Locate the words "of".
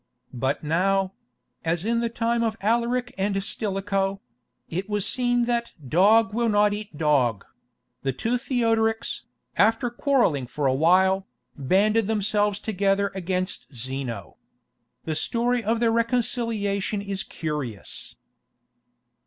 2.43-2.57, 15.63-15.79